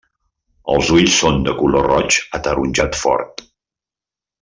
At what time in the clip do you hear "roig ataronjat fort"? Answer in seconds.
1.91-3.49